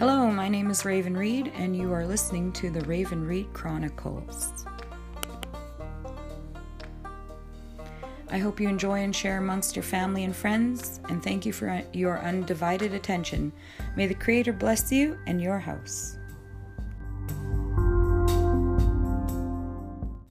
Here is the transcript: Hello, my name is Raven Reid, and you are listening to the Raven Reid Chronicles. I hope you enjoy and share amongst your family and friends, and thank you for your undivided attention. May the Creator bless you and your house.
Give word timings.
Hello, 0.00 0.30
my 0.30 0.48
name 0.48 0.70
is 0.70 0.86
Raven 0.86 1.14
Reid, 1.14 1.52
and 1.54 1.76
you 1.76 1.92
are 1.92 2.06
listening 2.06 2.52
to 2.54 2.70
the 2.70 2.80
Raven 2.86 3.22
Reid 3.26 3.52
Chronicles. 3.52 4.64
I 8.30 8.38
hope 8.38 8.58
you 8.58 8.66
enjoy 8.66 9.00
and 9.00 9.14
share 9.14 9.36
amongst 9.36 9.76
your 9.76 9.82
family 9.82 10.24
and 10.24 10.34
friends, 10.34 11.00
and 11.10 11.22
thank 11.22 11.44
you 11.44 11.52
for 11.52 11.82
your 11.92 12.18
undivided 12.20 12.94
attention. 12.94 13.52
May 13.94 14.06
the 14.06 14.14
Creator 14.14 14.54
bless 14.54 14.90
you 14.90 15.18
and 15.26 15.38
your 15.38 15.58
house. 15.58 16.16